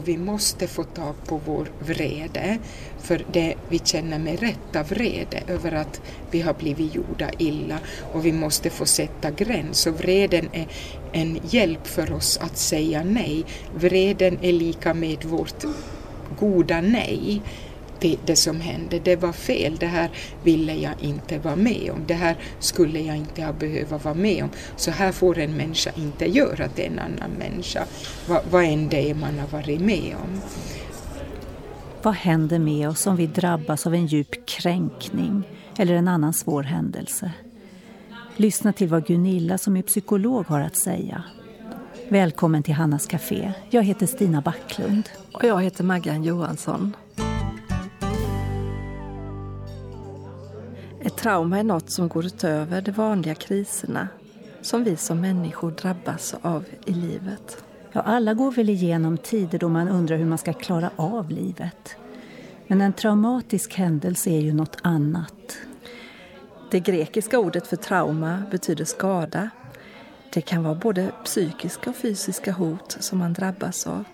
och 0.00 0.08
vi 0.08 0.16
måste 0.16 0.66
få 0.66 0.84
tag 0.84 1.14
på 1.26 1.40
vår 1.44 1.68
vrede. 1.78 2.58
För 2.98 3.24
det, 3.32 3.54
vi 3.68 3.78
känner 3.78 4.18
med 4.18 4.40
rätta 4.40 4.82
vrede 4.82 5.42
över 5.46 5.72
att 5.72 6.00
vi 6.30 6.40
har 6.40 6.54
blivit 6.54 6.94
gjorda 6.94 7.30
illa 7.38 7.78
och 8.12 8.26
vi 8.26 8.32
måste 8.32 8.70
få 8.70 8.86
sätta 8.86 9.30
gräns. 9.30 9.86
Och 9.86 9.94
vreden 9.94 10.48
är 10.52 10.66
en 11.12 11.38
hjälp 11.50 11.86
för 11.86 12.12
oss 12.12 12.38
att 12.42 12.56
säga 12.56 13.04
nej. 13.04 13.44
Vreden 13.74 14.38
är 14.42 14.52
lika 14.52 14.94
med 14.94 15.24
vårt 15.24 15.64
goda 16.38 16.80
nej 16.80 17.42
till 18.00 18.18
det 18.26 18.36
som 18.36 18.60
hände. 18.60 18.98
Det 18.98 19.16
var 19.16 19.32
fel, 19.32 19.76
det 19.80 19.86
här 19.86 20.10
ville 20.42 20.74
jag 20.74 20.92
inte 21.00 21.38
vara 21.38 21.56
med 21.56 21.90
om, 21.92 22.00
det 22.06 22.14
här 22.14 22.36
skulle 22.58 23.00
jag 23.00 23.16
inte 23.16 23.42
ha 23.42 23.52
behövt 23.52 24.04
vara 24.04 24.14
med 24.14 24.42
om. 24.42 24.50
Så 24.76 24.90
här 24.90 25.12
får 25.12 25.38
en 25.38 25.56
människa 25.56 25.90
inte 25.96 26.26
göra 26.26 26.68
till 26.68 26.84
en 26.84 26.98
annan 26.98 27.30
människa, 27.38 27.84
vad, 28.28 28.40
vad 28.50 28.64
än 28.64 28.88
det 28.88 29.10
är 29.10 29.14
man 29.14 29.38
har 29.38 29.48
varit 29.48 29.80
med 29.80 30.16
om. 30.22 30.40
Vad 32.02 32.14
händer 32.14 32.58
med 32.58 32.88
oss 32.88 33.06
om 33.06 33.16
vi 33.16 33.26
drabbas 33.26 33.86
av 33.86 33.94
en 33.94 34.06
djup 34.06 34.46
kränkning 34.46 35.42
eller 35.78 35.94
en 35.94 36.08
annan 36.08 36.32
svår 36.32 36.62
händelse? 36.62 37.32
Lyssna 38.36 38.72
till 38.72 38.88
vad 38.88 39.06
Gunilla 39.06 39.58
som 39.58 39.76
är 39.76 39.82
psykolog 39.82 40.46
har 40.46 40.60
att 40.60 40.76
säga. 40.76 41.22
Välkommen 42.08 42.62
till 42.62 42.74
Hannas 42.74 43.06
Café. 43.06 43.52
Jag 43.70 43.82
heter 43.82 44.06
Stina 44.06 44.40
Backlund. 44.40 45.10
Och 45.32 45.44
jag 45.44 45.62
heter 45.62 45.84
Maggan 45.84 46.24
Johansson. 46.24 46.96
Trauma 51.20 51.58
är 51.58 51.64
något 51.64 51.90
som 51.90 52.08
går 52.08 52.26
utöver 52.26 52.82
de 52.82 52.92
vanliga 52.92 53.34
kriserna 53.34 54.08
som 54.60 54.84
vi 54.84 54.96
som 54.96 55.20
människor 55.20 55.70
drabbas 55.70 56.34
av 56.42 56.64
i 56.86 56.92
livet. 56.92 57.64
Ja, 57.92 58.00
alla 58.00 58.34
går 58.34 58.50
väl 58.50 58.70
igenom 58.70 59.18
tider 59.18 59.58
då 59.58 59.68
man 59.68 59.88
undrar 59.88 60.16
hur 60.16 60.24
man 60.24 60.38
ska 60.38 60.52
klara 60.52 60.90
av 60.96 61.30
livet. 61.30 61.96
Men 62.66 62.80
en 62.80 62.92
traumatisk 62.92 63.74
händelse 63.74 64.30
är 64.30 64.40
ju 64.40 64.52
något 64.52 64.76
annat. 64.82 65.58
Det 66.70 66.80
grekiska 66.80 67.38
ordet 67.38 67.66
för 67.66 67.76
trauma 67.76 68.42
betyder 68.50 68.84
skada. 68.84 69.50
Det 70.32 70.40
kan 70.40 70.62
vara 70.62 70.74
både 70.74 71.12
psykiska 71.24 71.90
och 71.90 71.96
fysiska 71.96 72.52
hot 72.52 72.96
som 73.00 73.18
man 73.18 73.32
drabbas 73.32 73.86
av. 73.86 74.04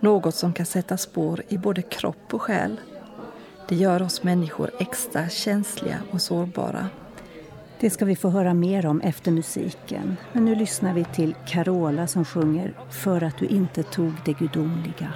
Något 0.00 0.34
som 0.34 0.52
kan 0.52 0.66
sätta 0.66 0.96
spår 0.96 1.42
i 1.48 1.58
både 1.58 1.82
kropp 1.82 2.34
och 2.34 2.42
själ. 2.42 2.80
Det 3.68 3.74
gör 3.74 4.02
oss 4.02 4.22
människor 4.22 4.70
extra 4.78 5.28
känsliga 5.28 5.98
och 6.10 6.22
sårbara. 6.22 6.88
Det 7.80 7.90
ska 7.90 8.04
vi 8.04 8.16
få 8.16 8.28
höra 8.28 8.54
mer 8.54 8.86
om 8.86 9.00
efter 9.00 9.30
musiken. 9.30 10.16
Men 10.32 10.44
nu 10.44 10.54
lyssnar 10.54 10.94
vi 10.94 11.04
till 11.04 11.34
Carola 11.46 12.06
som 12.06 12.24
sjunger 12.24 12.74
För 12.90 13.22
att 13.24 13.38
du 13.38 13.46
inte 13.46 13.82
tog 13.82 14.12
det 14.24 14.32
gudomliga. 14.32 15.12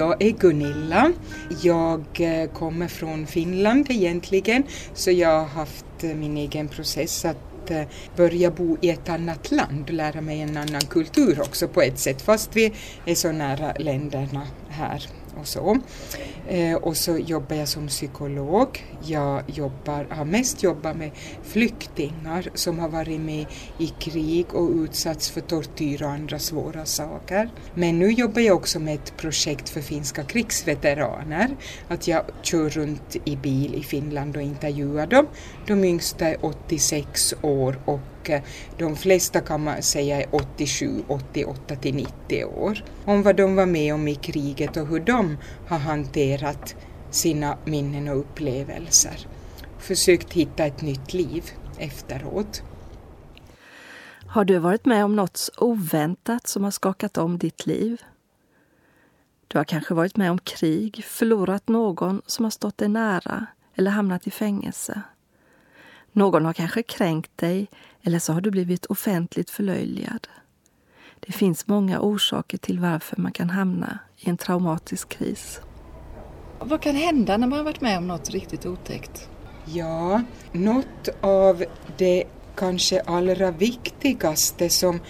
Jag 0.00 0.22
är 0.22 0.30
Gunilla. 0.30 1.12
Jag 1.62 2.04
eh, 2.18 2.50
kommer 2.50 2.88
från 2.88 3.26
Finland 3.26 3.86
egentligen, 3.90 4.62
så 4.94 5.10
jag 5.10 5.28
har 5.28 5.46
haft 5.46 6.04
eh, 6.04 6.14
min 6.14 6.36
egen 6.36 6.68
process 6.68 7.24
att 7.24 7.70
eh, 7.70 7.82
börja 8.16 8.50
bo 8.50 8.76
i 8.80 8.90
ett 8.90 9.08
annat 9.08 9.50
land, 9.50 9.90
lära 9.90 10.20
mig 10.20 10.40
en 10.40 10.56
annan 10.56 10.80
kultur 10.80 11.40
också 11.40 11.68
på 11.68 11.82
ett 11.82 11.98
sätt, 11.98 12.22
fast 12.22 12.56
vi 12.56 12.72
är 13.06 13.14
så 13.14 13.32
nära 13.32 13.72
länderna 13.78 14.46
här 14.68 15.19
och 15.40 15.46
så. 15.46 15.78
Eh, 16.48 16.74
och 16.74 16.96
så 16.96 17.18
jobbar 17.18 17.56
jag 17.56 17.68
som 17.68 17.88
psykolog. 17.88 18.84
Jag 19.04 19.42
jobbar, 19.46 20.06
har 20.10 20.24
mest 20.24 20.62
jobbat 20.62 20.96
med 20.96 21.10
flyktingar 21.42 22.50
som 22.54 22.78
har 22.78 22.88
varit 22.88 23.20
med 23.20 23.46
i 23.78 23.86
krig 23.86 24.54
och 24.54 24.70
utsatts 24.70 25.30
för 25.30 25.40
tortyr 25.40 26.02
och 26.02 26.10
andra 26.10 26.38
svåra 26.38 26.84
saker. 26.84 27.50
Men 27.74 27.98
nu 27.98 28.10
jobbar 28.10 28.40
jag 28.40 28.56
också 28.56 28.78
med 28.78 28.94
ett 28.94 29.16
projekt 29.16 29.68
för 29.68 29.80
finska 29.80 30.24
krigsveteraner. 30.24 31.56
Att 31.88 32.08
jag 32.08 32.24
kör 32.42 32.68
runt 32.68 33.16
i 33.24 33.36
bil 33.36 33.74
i 33.74 33.82
Finland 33.82 34.36
och 34.36 34.42
intervjuar 34.42 35.06
dem. 35.06 35.26
De 35.66 35.84
yngsta 35.84 36.28
är 36.28 36.44
86 36.44 37.34
år 37.42 37.80
och 37.84 38.19
och 38.20 38.30
eh, 38.30 38.42
de 38.78 38.96
flesta 38.96 39.40
kan 39.40 39.64
man 39.64 39.82
säga 39.82 40.22
är 40.22 40.26
87, 40.34 41.02
88 41.08 41.76
till 41.76 41.94
90 41.94 42.44
år. 42.44 42.84
Om 43.04 43.22
vad 43.22 43.36
de 43.36 43.56
var 43.56 43.66
med 43.66 43.94
om 43.94 44.08
i 44.08 44.14
kriget 44.14 44.76
och 44.76 44.86
hur 44.86 45.00
de 45.00 45.36
har 45.68 45.78
hanterat 45.78 46.74
sina 47.10 47.58
minnen 47.64 48.08
och 48.08 48.18
upplevelser. 48.18 49.26
Försökt 49.78 50.32
hitta 50.32 50.64
ett 50.64 50.82
nytt 50.82 51.14
liv 51.14 51.44
efteråt. 51.78 52.62
Har 54.26 54.44
du 54.44 54.58
varit 54.58 54.84
med 54.84 55.04
om 55.04 55.16
något 55.16 55.48
oväntat 55.58 56.48
som 56.48 56.64
har 56.64 56.70
skakat 56.70 57.18
om 57.18 57.38
ditt 57.38 57.66
liv? 57.66 58.02
Du 59.48 59.58
har 59.58 59.64
kanske 59.64 59.94
varit 59.94 60.16
med 60.16 60.30
om 60.30 60.38
krig, 60.38 61.04
förlorat 61.04 61.68
någon 61.68 62.22
som 62.26 62.44
har 62.44 62.50
stått 62.50 62.78
dig 62.78 62.88
nära 62.88 63.46
eller 63.74 63.90
hamnat 63.90 64.26
i 64.26 64.30
fängelse. 64.30 65.02
Någon 66.12 66.44
har 66.44 66.52
kanske 66.52 66.82
kränkt 66.82 67.38
dig 67.38 67.66
eller 68.02 68.18
så 68.18 68.32
har 68.32 68.40
du 68.40 68.50
blivit 68.50 68.86
offentligt 68.86 69.50
förlöjligad. 69.50 70.28
Det 71.20 71.32
finns 71.32 71.66
många 71.66 72.00
orsaker 72.00 72.58
till 72.58 72.78
varför 72.78 73.16
man 73.16 73.32
kan 73.32 73.50
hamna 73.50 73.98
i 74.16 74.30
en 74.30 74.36
traumatisk 74.36 75.08
kris. 75.08 75.60
Vad 76.58 76.82
kan 76.82 76.96
hända 76.96 77.36
när 77.36 77.46
man 77.46 77.58
har 77.58 77.64
varit 77.64 77.80
med 77.80 77.98
om 77.98 78.08
något 78.08 78.30
riktigt 78.30 78.66
otäckt? 78.66 79.28
Ja, 79.64 80.22
något 80.52 81.08
av 81.20 81.64
det 81.96 82.24
kanske 82.56 83.00
allra 83.00 83.50
viktigaste 83.50 84.68
som, 84.68 85.00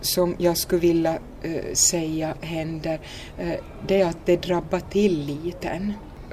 som 0.00 0.36
jag 0.38 0.56
skulle 0.56 0.80
vilja 0.80 1.18
eh, 1.42 1.74
säga 1.74 2.34
händer, 2.40 3.00
eh, 3.38 3.60
det 3.86 4.00
är 4.00 4.06
att 4.06 4.26
det 4.26 4.42
drabbar 4.42 4.80
tilliten. 4.80 5.92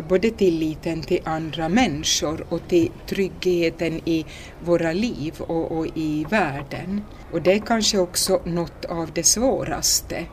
Både 0.10 0.32
tilliten 0.32 1.02
till 1.02 1.22
andra 1.24 1.70
människor 1.70 2.46
och 2.50 2.68
till 2.68 2.92
tryggheten 3.08 3.94
i 4.06 4.26
våra 4.64 4.94
liv 4.94 5.36
och, 5.40 5.72
och 5.72 5.88
i 5.96 6.26
världen. 6.30 7.02
Och 7.32 7.42
det 7.42 7.54
är 7.54 7.60
kanske 7.60 7.98
också 8.00 8.42
något 8.46 8.86
av 8.86 9.12
det 9.14 9.24
svåraste 9.24 10.26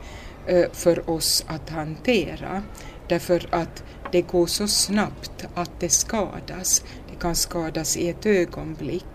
eh, 0.47 0.65
för 0.71 1.09
oss 1.09 1.45
att 1.47 1.69
hantera. 1.69 2.63
Därför 3.07 3.47
att 3.49 3.83
det 4.11 4.21
går 4.21 4.47
så 4.47 4.67
snabbt 4.67 5.47
att 5.53 5.79
det 5.79 5.89
skadas. 5.89 6.83
Det 7.09 7.19
kan 7.19 7.35
skadas 7.35 7.97
i 7.97 8.09
ett 8.09 8.25
ögonblick. 8.25 9.05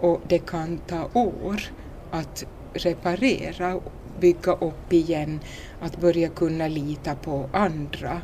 och 0.00 0.20
det 0.28 0.38
kan 0.38 0.78
ta 0.78 1.08
år 1.12 1.62
att 2.10 2.44
reparera, 2.74 3.80
bygga 4.20 4.52
upp 4.52 4.92
igen, 4.92 5.40
att 5.80 6.00
börja 6.00 6.28
kunna 6.28 6.68
lita 6.68 7.14
på 7.14 7.48
andra 7.52 8.22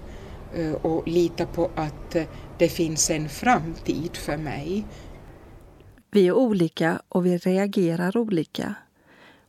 Eh, 0.54 0.72
och 0.72 1.08
lita 1.08 1.46
på 1.46 1.70
att 1.74 2.14
eh, 2.14 2.24
det 2.58 2.68
finns 2.68 3.10
en 3.10 3.28
framtid 3.28 4.16
för 4.16 4.36
mig. 4.36 4.86
Vi 6.10 6.26
är 6.26 6.32
olika 6.32 7.02
och 7.08 7.26
vi 7.26 7.38
reagerar 7.38 8.16
olika. 8.16 8.74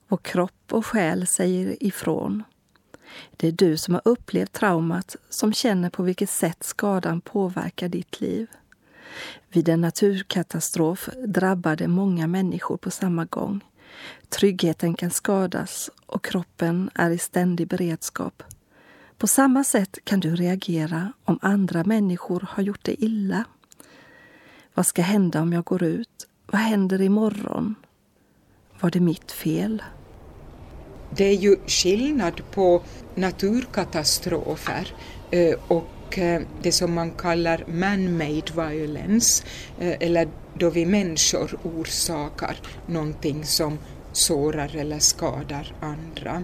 Vår 0.08 0.18
kropp 0.18 0.64
och 0.72 0.86
själ 0.86 1.28
säger 1.28 1.84
ifrån. 1.84 2.44
Det 3.38 3.48
är 3.48 3.52
du 3.52 3.78
som 3.78 3.94
har 3.94 4.02
upplevt 4.06 4.52
traumat 4.52 5.16
som 5.30 5.54
känner 5.54 5.90
på 5.90 6.04
vilket 6.04 6.30
sätt 6.30 6.64
skadan 6.64 7.22
påverkar 7.22 7.90
ditt 7.90 8.22
liv. 8.22 8.48
Vid 9.50 9.70
en 9.70 9.82
naturkatastrof 9.82 11.10
drabbar 11.28 11.76
det 11.76 11.88
många 11.88 12.28
människor 12.28 12.78
på 12.78 12.92
samma 12.92 13.26
gång. 13.26 13.64
Tryggheten 14.30 14.94
kan 14.94 15.12
skadas 15.12 15.90
och 16.06 16.26
kroppen 16.26 16.90
är 16.94 17.10
i 17.12 17.18
ständig 17.18 17.68
beredskap. 17.68 18.44
På 19.20 19.28
samma 19.28 19.64
sätt 19.64 19.98
kan 20.04 20.20
du 20.20 20.36
reagera 20.36 21.14
om 21.26 21.40
andra 21.42 21.84
människor 21.84 22.48
har 22.50 22.64
gjort 22.64 22.86
dig 22.86 22.96
illa. 23.00 23.44
Vad 24.74 24.86
ska 24.86 25.02
hända 25.02 25.42
om 25.42 25.54
jag 25.54 25.64
går 25.64 25.84
ut? 25.84 26.28
Vad 26.46 26.62
händer 26.62 27.02
imorgon? 27.02 27.76
Var 28.80 28.90
det 28.92 29.00
mitt 29.00 29.32
fel? 29.32 29.84
Det 31.16 31.24
är 31.24 31.36
ju 31.36 31.56
skillnad 31.68 32.42
på 32.52 32.82
naturkatastrofer 33.16 34.94
eh, 35.32 35.56
och 35.68 36.18
eh, 36.18 36.42
det 36.62 36.72
som 36.72 36.94
man 36.94 37.12
kallar 37.12 37.64
man-made 37.68 38.70
violence, 38.70 39.44
eh, 39.80 39.96
eller 40.00 40.28
då 40.54 40.70
vi 40.70 40.86
människor 40.86 41.60
orsakar 41.64 42.58
någonting 42.86 43.46
som 43.46 43.78
sårar 44.12 44.76
eller 44.76 45.00
skadar 45.00 45.74
andra. 45.80 46.44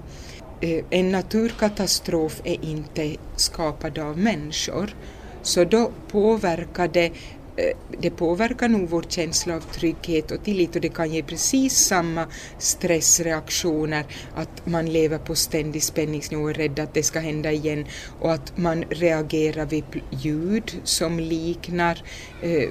Eh, 0.61 0.83
en 0.89 1.11
naturkatastrof 1.11 2.41
är 2.43 2.65
inte 2.65 3.15
skapad 3.35 3.99
av 3.99 4.17
människor, 4.17 4.95
så 5.41 5.63
då 5.63 5.91
påverkar 6.07 6.87
det 6.87 7.11
Eh, 7.57 7.77
det 7.99 8.09
påverkar 8.09 8.67
nog 8.67 8.89
vår 8.89 9.05
känsla 9.09 9.55
av 9.55 9.59
trygghet 9.59 10.31
och 10.31 10.43
tillit 10.43 10.75
och 10.75 10.81
det 10.81 10.89
kan 10.89 11.13
ge 11.13 11.23
precis 11.23 11.77
samma 11.77 12.27
stressreaktioner. 12.57 14.05
Att 14.35 14.65
man 14.65 14.85
lever 14.85 15.17
på 15.17 15.35
ständig 15.35 15.83
spänningsnivå 15.83 16.43
och 16.43 16.49
är 16.49 16.53
rädd 16.53 16.79
att 16.79 16.93
det 16.93 17.03
ska 17.03 17.19
hända 17.19 17.51
igen. 17.51 17.85
Och 18.19 18.33
att 18.33 18.57
man 18.57 18.83
reagerar 18.83 19.65
vid 19.65 19.83
ljud 20.09 20.71
som 20.83 21.19
liknar 21.19 22.03
eh, 22.41 22.69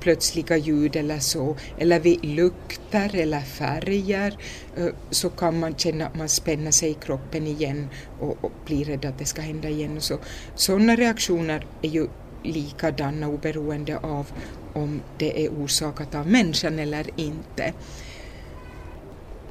plötsliga 0.00 0.56
ljud 0.56 0.96
eller 0.96 1.18
så, 1.18 1.56
eller 1.78 2.00
vid 2.00 2.24
lukter 2.24 3.16
eller 3.16 3.40
färger 3.40 4.38
eh, 4.76 4.86
så 5.10 5.30
kan 5.30 5.58
man 5.58 5.74
känna 5.74 6.06
att 6.06 6.16
man 6.16 6.28
spänner 6.28 6.70
sig 6.70 6.90
i 6.90 6.94
kroppen 6.94 7.46
igen 7.46 7.88
och, 8.20 8.44
och 8.44 8.52
blir 8.66 8.84
rädd 8.84 9.04
att 9.04 9.18
det 9.18 9.24
ska 9.24 9.42
hända 9.42 9.68
igen. 9.68 10.00
Så, 10.00 10.18
sådana 10.54 10.96
reaktioner 10.96 11.66
är 11.82 11.88
ju 11.88 12.06
likadana 12.44 13.28
oberoende 13.28 13.98
av 13.98 14.32
om 14.72 15.00
det 15.18 15.44
är 15.44 15.48
orsakat 15.48 16.14
av 16.14 16.26
människan 16.26 16.78
eller 16.78 17.20
inte. 17.20 17.72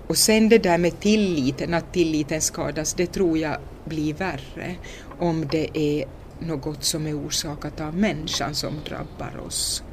Och 0.07 0.17
sen 0.17 0.49
det 0.49 0.57
där 0.57 0.77
med 0.77 0.99
tilliten, 0.99 1.73
att 1.73 1.93
tilliten 1.93 2.41
skadas, 2.41 2.93
det 2.93 3.07
tror 3.07 3.37
jag 3.37 3.57
blir 3.85 4.13
värre 4.13 4.75
om 5.19 5.47
det 5.51 5.77
är 5.77 6.05
något 6.39 6.83
som 6.83 7.07
är 7.07 7.17
orsakat 7.27 7.81
av 7.81 7.95
människan 7.95 8.55
som 8.55 8.73
drabbar 8.85 9.39
oss. 9.47 9.83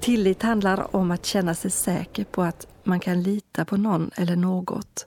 Tillit 0.00 0.42
handlar 0.42 0.96
om 0.96 1.10
att 1.10 1.26
känna 1.26 1.54
sig 1.54 1.70
säker 1.70 2.24
på 2.24 2.42
att 2.42 2.66
man 2.84 3.00
kan 3.00 3.22
lita 3.22 3.64
på 3.64 3.76
någon 3.76 4.10
eller 4.16 4.36
något. 4.36 5.06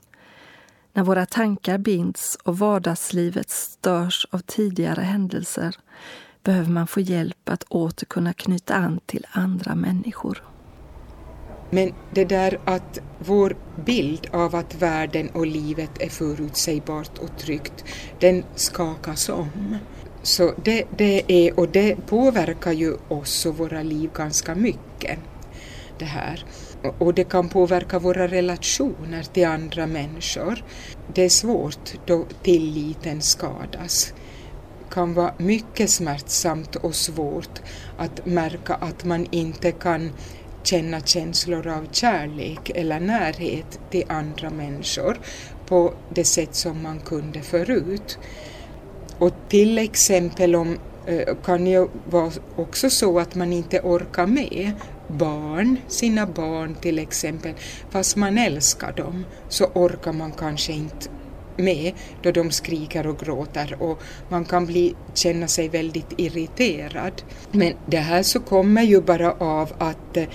När 0.92 1.02
våra 1.02 1.26
tankar 1.26 1.78
binds 1.78 2.38
och 2.44 2.58
vardagslivet 2.58 3.50
störs 3.50 4.26
av 4.30 4.38
tidigare 4.38 5.00
händelser 5.00 5.76
behöver 6.42 6.70
man 6.70 6.86
få 6.86 7.00
hjälp 7.00 7.48
att 7.48 7.62
åter 7.62 8.06
kunna 8.06 8.32
knyta 8.32 8.74
an 8.74 9.00
till 9.06 9.26
andra 9.30 9.74
människor. 9.74 10.42
Men 11.70 11.92
det 12.14 12.24
där 12.24 12.60
att 12.64 12.98
vår 13.18 13.56
bild 13.84 14.26
av 14.32 14.54
att 14.54 14.82
världen 14.82 15.28
och 15.30 15.46
livet 15.46 15.90
är 16.00 16.08
förutsägbart 16.08 17.18
och 17.18 17.38
tryggt, 17.38 17.84
den 18.20 18.44
skakas 18.54 19.28
om. 19.28 19.76
Så 20.22 20.52
det, 20.64 20.84
det 20.96 21.22
är, 21.28 21.60
och 21.60 21.68
det 21.68 21.96
påverkar 22.06 22.72
ju 22.72 22.96
oss 23.08 23.46
och 23.46 23.56
våra 23.56 23.82
liv 23.82 24.10
ganska 24.14 24.54
mycket. 24.54 25.18
Det 25.98 26.04
här. 26.04 26.44
Och 26.98 27.14
det 27.14 27.24
kan 27.24 27.48
påverka 27.48 27.98
våra 27.98 28.28
relationer 28.28 29.22
till 29.22 29.46
andra 29.46 29.86
människor. 29.86 30.64
Det 31.14 31.24
är 31.24 31.28
svårt 31.28 32.06
då 32.06 32.24
tilliten 32.42 33.20
skadas 33.20 34.12
Det 34.78 34.94
kan 34.94 35.14
vara 35.14 35.34
mycket 35.38 35.90
smärtsamt 35.90 36.76
och 36.76 36.94
svårt 36.94 37.60
att 37.98 38.26
märka 38.26 38.74
att 38.74 39.04
man 39.04 39.26
inte 39.30 39.72
kan 39.72 40.10
känna 40.62 41.00
känslor 41.00 41.68
av 41.68 41.86
kärlek 41.92 42.70
eller 42.74 43.00
närhet 43.00 43.80
till 43.90 44.04
andra 44.08 44.50
människor 44.50 45.18
på 45.66 45.94
det 46.14 46.24
sätt 46.24 46.54
som 46.54 46.82
man 46.82 47.00
kunde 47.00 47.40
förut. 47.40 48.18
Och 49.18 49.34
till 49.48 49.78
exempel 49.78 50.54
om, 50.54 50.78
eh, 51.06 51.36
kan 51.44 51.64
det 51.64 51.88
vara 52.10 52.30
också 52.56 52.90
så 52.90 53.18
att 53.18 53.34
man 53.34 53.52
inte 53.52 53.80
orkar 53.80 54.26
med 54.26 54.72
barn, 55.10 55.76
sina 55.88 56.26
barn 56.26 56.74
till 56.74 56.98
exempel, 56.98 57.54
fast 57.90 58.16
man 58.16 58.38
älskar 58.38 58.92
dem 58.92 59.24
så 59.48 59.64
orkar 59.64 60.12
man 60.12 60.32
kanske 60.32 60.72
inte 60.72 61.08
med 61.56 61.92
då 62.22 62.30
de 62.30 62.50
skriker 62.50 63.06
och 63.06 63.18
gråter 63.18 63.76
och 63.82 64.02
man 64.28 64.44
kan 64.44 64.66
bli, 64.66 64.94
känna 65.14 65.48
sig 65.48 65.68
väldigt 65.68 66.12
irriterad. 66.16 67.22
Men 67.50 67.72
det 67.86 67.98
här 67.98 68.22
så 68.22 68.40
kommer 68.40 68.82
ju 68.82 69.00
bara 69.00 69.32
av 69.32 69.72
att 69.78 70.16
eh, 70.16 70.26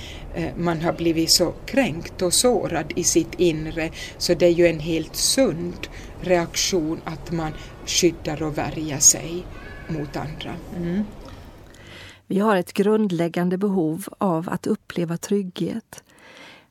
man 0.58 0.82
har 0.82 0.94
blivit 0.94 1.32
så 1.32 1.54
kränkt 1.66 2.22
och 2.22 2.34
sårad 2.34 2.94
i 2.96 3.04
sitt 3.04 3.34
inre 3.38 3.90
så 4.18 4.34
det 4.34 4.46
är 4.46 4.50
ju 4.50 4.68
en 4.68 4.80
helt 4.80 5.16
sund 5.16 5.88
reaktion 6.22 7.02
att 7.04 7.32
man 7.32 7.52
skyddar 7.86 8.44
och 8.44 8.58
värjer 8.58 9.00
sig 9.00 9.46
mot 9.88 10.18
andra. 10.18 10.56
Mm. 10.78 11.04
Vi 12.28 12.40
har 12.40 12.56
ett 12.56 12.74
grundläggande 12.74 13.58
behov 13.58 14.08
av 14.18 14.50
att 14.50 14.68
uppleva 14.68 15.18
trygghet 15.18 16.04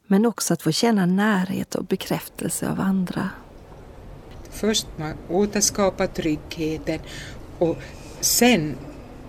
men 0.07 0.27
också 0.27 0.55
att 0.55 0.63
få 0.63 0.73
känna 0.73 1.07
närhet 1.07 1.75
och 1.75 1.85
bekräftelse 1.85 2.71
av 2.71 2.81
andra. 2.81 3.31
Först 4.51 4.87
man 4.97 5.15
återskapar 5.29 6.07
tryggheten 6.07 7.01
och 7.59 7.77
sen 8.21 8.77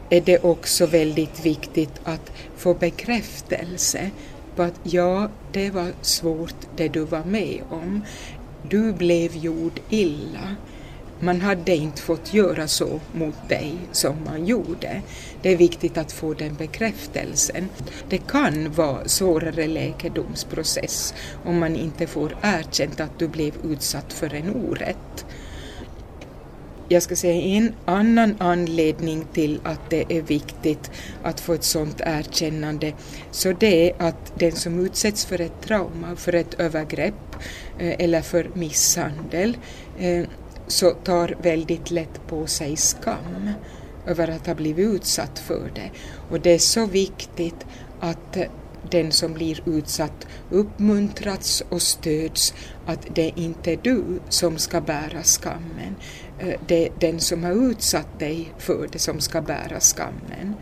är 0.09 0.21
det 0.21 0.39
också 0.43 0.85
väldigt 0.85 1.45
viktigt 1.45 2.01
att 2.03 2.31
få 2.57 2.73
bekräftelse 2.73 4.11
på 4.55 4.63
att 4.63 4.79
ja, 4.83 5.29
det 5.51 5.69
var 5.69 5.91
svårt 6.01 6.55
det 6.75 6.87
du 6.87 7.03
var 7.03 7.23
med 7.23 7.61
om. 7.69 8.01
Du 8.69 8.93
blev 8.93 9.35
gjord 9.35 9.79
illa. 9.89 10.55
Man 11.19 11.41
hade 11.41 11.75
inte 11.75 12.01
fått 12.01 12.33
göra 12.33 12.67
så 12.67 12.99
mot 13.13 13.49
dig 13.49 13.75
som 13.91 14.15
man 14.25 14.45
gjorde. 14.45 15.01
Det 15.41 15.53
är 15.53 15.57
viktigt 15.57 15.97
att 15.97 16.11
få 16.11 16.33
den 16.33 16.55
bekräftelsen. 16.55 17.69
Det 18.09 18.17
kan 18.17 18.71
vara 18.71 19.07
svårare 19.07 19.67
läkedomsprocess 19.67 21.13
om 21.45 21.59
man 21.59 21.75
inte 21.75 22.07
får 22.07 22.37
erkänt 22.41 22.99
att 22.99 23.19
du 23.19 23.27
blev 23.27 23.53
utsatt 23.63 24.13
för 24.13 24.33
en 24.33 24.55
orätt. 24.55 25.25
Jag 26.87 27.03
ska 27.03 27.15
säga 27.15 27.41
en 27.41 27.73
annan 27.85 28.35
anledning 28.39 29.25
till 29.33 29.59
att 29.63 29.89
det 29.89 30.05
är 30.09 30.21
viktigt 30.21 30.91
att 31.23 31.39
få 31.39 31.53
ett 31.53 31.63
sådant 31.63 32.01
erkännande, 32.01 32.93
så 33.31 33.51
det 33.51 33.89
är 33.89 34.07
att 34.07 34.39
den 34.39 34.51
som 34.51 34.85
utsätts 34.85 35.25
för 35.25 35.41
ett 35.41 35.61
trauma, 35.61 36.15
för 36.15 36.35
ett 36.35 36.53
övergrepp 36.53 37.35
eh, 37.79 37.95
eller 37.99 38.21
för 38.21 38.49
misshandel, 38.53 39.57
eh, 39.99 40.23
så 40.67 40.91
tar 40.91 41.35
väldigt 41.41 41.91
lätt 41.91 42.27
på 42.27 42.47
sig 42.47 42.75
skam 42.75 43.49
över 44.05 44.27
att 44.27 44.47
ha 44.47 44.53
blivit 44.53 44.95
utsatt 44.95 45.39
för 45.39 45.71
det. 45.75 45.91
Och 46.29 46.39
det 46.39 46.51
är 46.51 46.59
så 46.59 46.85
viktigt 46.85 47.65
att 47.99 48.37
den 48.91 49.11
som 49.11 49.33
blir 49.33 49.61
utsatt 49.65 50.27
uppmuntras 50.49 51.63
och 51.69 51.81
stöds 51.81 52.53
att 52.85 53.15
det 53.15 53.31
inte 53.35 53.71
är 53.71 53.79
du 53.81 54.03
som 54.29 54.57
ska 54.57 54.81
bära 54.81 55.23
skammen. 55.23 55.95
Eh, 56.39 56.59
det 56.67 56.87
är 56.87 56.91
den 56.99 57.19
som 57.19 57.43
har 57.43 57.69
utsatt 57.69 58.19
dig 58.19 58.53
för 58.57 58.89
det 58.91 58.99
som 58.99 59.19
ska 59.19 59.41
bära 59.41 59.79
skammen. 59.79 60.55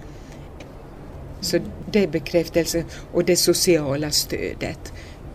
Så 1.41 1.59
det 1.91 2.03
är 2.03 2.07
bekräftelsen 2.07 2.85
och 3.11 3.25
det 3.25 3.35
sociala 3.35 4.11
stödet 4.11 4.93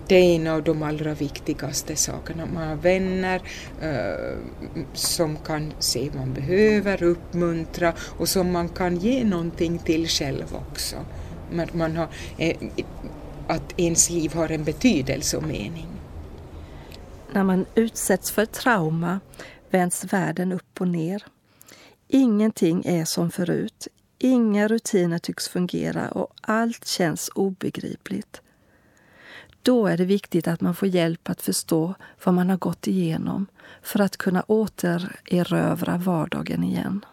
det 0.08 0.14
är 0.14 0.36
en 0.36 0.46
av 0.46 0.62
de 0.62 0.82
allra 0.82 1.14
viktigaste 1.14 1.96
sakerna. 1.96 2.46
Man 2.46 2.68
har 2.68 2.76
vänner 2.76 3.42
eh, 3.82 4.38
som 4.92 5.36
kan 5.36 5.72
se 5.78 6.08
vad 6.08 6.16
man 6.16 6.34
behöver, 6.34 7.02
uppmuntra 7.02 7.92
och 8.18 8.28
som 8.28 8.52
man 8.52 8.68
kan 8.68 8.96
ge 8.96 9.24
någonting 9.24 9.78
till 9.78 10.08
själv 10.08 10.56
också. 10.70 10.96
Man, 11.52 11.68
man 11.72 11.96
har, 11.96 12.08
eh, 12.38 12.56
att 13.46 13.80
ens 13.80 14.10
liv 14.10 14.34
har 14.34 14.48
en 14.48 14.64
betydelse 14.64 15.36
och 15.36 15.42
mening. 15.42 15.88
När 17.32 17.44
man 17.44 17.66
utsätts 17.74 18.30
för 18.30 18.46
trauma 18.46 19.20
vänds 19.70 20.04
världen 20.04 20.52
upp 20.52 20.80
och 20.80 20.88
ner. 20.88 21.24
Ingenting 22.08 22.82
är 22.84 23.04
som 23.04 23.30
förut. 23.30 23.88
Inga 24.18 24.68
rutiner 24.68 25.18
tycks 25.18 25.48
fungera 25.48 26.08
och 26.08 26.34
allt 26.40 26.86
känns 26.86 27.30
obegripligt. 27.34 28.42
Då 29.62 29.86
är 29.86 29.96
det 29.96 30.04
viktigt 30.04 30.48
att 30.48 30.60
man 30.60 30.74
får 30.74 30.88
hjälp 30.88 31.30
att 31.30 31.42
förstå 31.42 31.94
vad 32.24 32.34
man 32.34 32.50
har 32.50 32.56
gått 32.56 32.86
igenom 32.86 33.46
för 33.82 34.00
att 34.00 34.16
kunna 34.16 34.44
återerövra 34.46 35.96
vardagen 35.96 36.64
igen. 36.64 37.04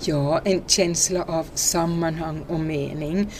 Ja, 0.00 0.40
en 0.44 0.62
känsla 0.66 1.22
av 1.22 1.46
sammanhang 1.54 2.42
och 2.48 2.60
mening. 2.60 3.30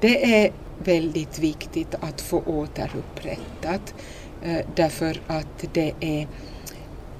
Det 0.00 0.44
är 0.44 0.52
väldigt 0.84 1.38
viktigt 1.38 1.94
att 2.00 2.20
få 2.20 2.42
återupprättat 2.46 3.94
eh, 4.42 4.66
därför 4.74 5.20
att 5.26 5.64
det 5.72 5.92
är, 6.00 6.28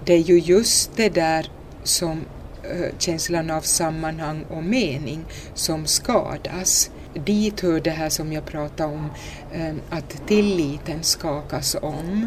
det 0.04 0.12
är 0.12 0.18
ju 0.18 0.38
just 0.38 0.96
det 0.96 1.08
där 1.08 1.50
som 1.84 2.20
eh, 2.62 2.98
känslan 2.98 3.50
av 3.50 3.60
sammanhang 3.60 4.44
och 4.50 4.64
mening 4.64 5.24
som 5.54 5.86
skadas. 5.86 6.90
Dit 7.14 7.60
hör 7.60 7.80
det 7.80 7.90
här 7.90 8.08
som 8.08 8.32
jag 8.32 8.44
pratade 8.44 8.94
om, 8.94 9.10
ehm, 9.52 9.80
att 9.90 10.26
tilliten 10.26 11.02
skakas 11.02 11.76
om. 11.82 12.26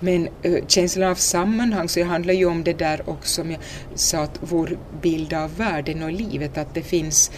Men 0.00 0.28
uh, 0.46 0.66
känslan 0.66 1.10
av 1.10 1.14
sammanhang 1.14 1.88
så 1.88 2.00
det 2.00 2.06
handlar 2.06 2.34
ju 2.34 2.46
om 2.46 2.64
det 2.64 2.72
där 2.72 3.10
också 3.10 3.42
som 3.42 3.50
jag 3.50 3.60
sa 3.94 4.18
att 4.18 4.38
vår 4.40 4.78
bild 5.02 5.32
av 5.32 5.56
världen 5.56 6.02
och 6.02 6.12
livet 6.12 6.58
att 6.58 6.74
det 6.74 6.82
finns 6.82 7.30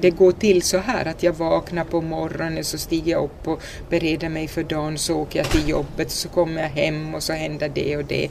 det 0.00 0.10
går 0.10 0.32
till 0.32 0.62
så 0.62 0.78
här 0.78 1.04
att 1.04 1.22
jag 1.22 1.32
vaknar 1.32 1.84
på 1.84 2.00
morgonen 2.00 2.64
så 2.64 2.78
stiger 2.78 3.12
jag 3.12 3.24
upp 3.24 3.48
och 3.48 3.62
bereder 3.90 4.28
mig 4.28 4.48
för 4.48 4.62
dagen 4.62 4.98
så 4.98 5.16
åker 5.16 5.38
jag 5.38 5.50
till 5.50 5.68
jobbet 5.68 6.10
så 6.10 6.28
kommer 6.28 6.62
jag 6.62 6.68
hem 6.68 7.14
och 7.14 7.22
så 7.22 7.32
händer 7.32 7.70
det 7.74 7.96
och 7.96 8.04
det. 8.04 8.28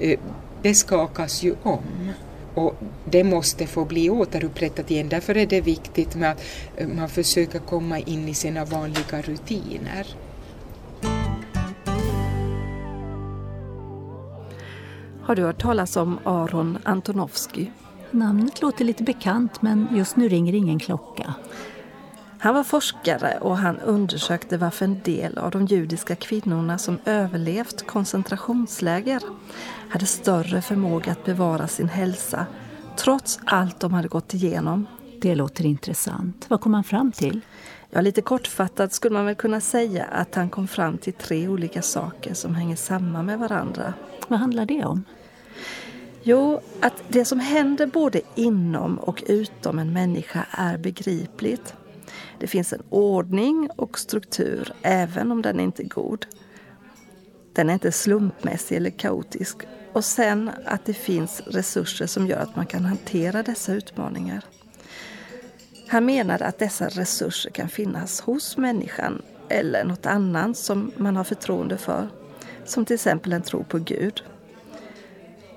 Eh, 0.00 0.18
det 0.62 0.74
skakas 0.74 1.42
ju 1.42 1.54
om. 1.62 2.12
Och 2.56 2.74
det 3.04 3.24
måste 3.24 3.66
få 3.66 3.84
bli 3.84 4.10
återupprättat 4.10 4.90
igen. 4.90 5.08
Därför 5.08 5.36
är 5.36 5.46
det 5.46 5.60
viktigt 5.60 6.14
med 6.14 6.30
att 6.30 6.42
man 6.96 7.08
försöker 7.08 7.58
komma 7.58 7.98
in 7.98 8.28
i 8.28 8.34
sina 8.34 8.64
vanliga 8.64 9.22
rutiner. 9.22 10.06
Har 15.22 15.34
du 15.34 15.42
hört 15.42 15.62
talas 15.62 15.96
om 15.96 16.18
Aron 16.24 16.78
Antonovsky? 16.84 17.66
Namnet 18.10 18.62
låter 18.62 18.84
lite 18.84 19.02
bekant 19.02 19.62
men 19.62 19.88
just 19.94 20.16
nu 20.16 20.28
ringer 20.28 20.54
ingen 20.54 20.78
klocka. 20.78 21.34
Han 22.46 22.54
var 22.54 22.64
forskare 22.64 23.38
och 23.40 23.58
han 23.58 23.78
undersökte 23.78 24.56
varför 24.56 24.84
en 24.84 25.00
del 25.04 25.38
av 25.38 25.50
de 25.50 25.66
judiska 25.66 26.16
kvinnorna 26.16 26.78
som 26.78 26.98
överlevt 27.04 27.86
koncentrationsläger 27.86 29.22
hade 29.90 30.06
större 30.06 30.62
förmåga 30.62 31.12
att 31.12 31.24
bevara 31.24 31.68
sin 31.68 31.88
hälsa 31.88 32.46
trots 32.96 33.40
allt 33.44 33.80
de 33.80 33.92
hade 33.92 34.08
gått 34.08 34.34
igenom. 34.34 34.86
Det 35.20 35.34
låter 35.34 35.66
intressant. 35.66 36.46
Vad 36.48 36.60
kom 36.60 36.74
han 36.74 36.84
fram 36.84 37.12
till? 37.12 37.40
Ja, 37.90 38.00
lite 38.00 38.22
kortfattat 38.22 38.92
skulle 38.92 39.14
man 39.14 39.26
väl 39.26 39.34
kunna 39.34 39.60
säga 39.60 40.04
att 40.04 40.34
han 40.34 40.50
kom 40.50 40.68
fram 40.68 40.98
till 40.98 41.12
tre 41.12 41.48
olika 41.48 41.82
saker 41.82 42.34
som 42.34 42.54
hänger 42.54 42.76
samman 42.76 43.26
med 43.26 43.38
varandra. 43.38 43.94
Vad 44.28 44.38
handlar 44.38 44.66
det 44.66 44.84
om? 44.84 45.04
Jo, 46.22 46.60
att 46.80 47.02
det 47.08 47.24
som 47.24 47.40
händer 47.40 47.86
både 47.86 48.20
inom 48.34 48.98
och 48.98 49.22
utom 49.26 49.78
en 49.78 49.92
människa 49.92 50.46
är 50.50 50.78
begripligt. 50.78 51.74
Det 52.38 52.46
finns 52.46 52.72
en 52.72 52.82
ordning 52.88 53.70
och 53.76 53.98
struktur 53.98 54.72
även 54.82 55.32
om 55.32 55.42
den 55.42 55.60
inte 55.60 55.82
är 55.82 55.88
god. 55.88 56.26
Den 57.52 57.68
är 57.70 57.74
inte 57.74 57.92
slumpmässig 57.92 58.76
eller 58.76 58.90
kaotisk. 58.90 59.56
Och 59.92 60.04
sen 60.04 60.50
att 60.64 60.84
det 60.84 60.94
finns 60.94 61.40
resurser 61.46 62.06
som 62.06 62.26
gör 62.26 62.38
att 62.38 62.56
man 62.56 62.66
kan 62.66 62.84
hantera 62.84 63.42
dessa 63.42 63.72
utmaningar. 63.72 64.44
Han 65.88 66.04
menade 66.04 66.46
att 66.46 66.58
dessa 66.58 66.88
resurser 66.88 67.50
kan 67.50 67.68
finnas 67.68 68.20
hos 68.20 68.56
människan 68.56 69.22
eller 69.48 69.84
något 69.84 70.06
annat 70.06 70.56
som 70.56 70.92
man 70.96 71.16
har 71.16 71.24
förtroende 71.24 71.78
för. 71.78 72.08
Som 72.64 72.84
till 72.84 72.94
exempel 72.94 73.32
en 73.32 73.42
tro 73.42 73.64
på 73.64 73.78
Gud. 73.78 74.24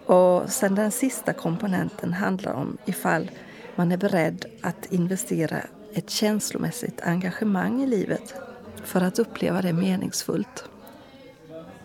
Och 0.06 0.50
sen 0.50 0.76
den 0.76 0.92
sista 0.92 1.34
komponenten 1.34 2.14
handlar 2.14 2.54
om 2.54 2.78
ifall 2.86 3.32
man 3.76 3.92
är 3.92 3.98
beredd 3.98 4.46
att 4.62 4.86
investera 4.92 5.58
ett 5.94 6.10
känslomässigt 6.10 7.02
engagemang 7.02 7.84
i 7.84 7.88
livet 7.88 8.34
för 8.84 9.02
att 9.02 9.20
uppleva 9.20 9.62
det 9.62 9.74
meningsfullt. 9.74 10.64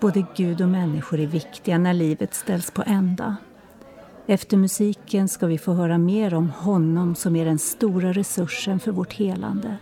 Både 0.01 0.27
Gud 0.37 0.61
och 0.61 0.69
människor 0.69 1.21
är 1.21 1.27
viktiga 1.27 1.79
när 1.79 1.95
livet 1.95 2.35
ställs 2.35 2.71
på 2.71 2.83
ända. 2.87 3.37
Efter 4.27 4.57
musiken 4.57 5.29
ska 5.29 5.47
vi 5.47 5.59
få 5.59 5.73
höra 5.73 5.99
mer 5.99 6.35
om 6.35 6.51
honom 6.51 7.15
som 7.15 7.37
är 7.37 7.45
den 7.45 7.59
stora 7.59 8.13
resursen 8.13 8.81
för 8.81 8.93
vårt 8.93 9.13
helande. 9.13 9.77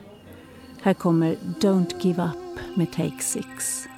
Här 0.82 0.94
kommer 0.94 1.36
Don't 1.60 1.94
Give 2.00 2.22
Up 2.22 2.76
med 2.76 2.92
Take 2.92 3.18
Six. 3.20 3.88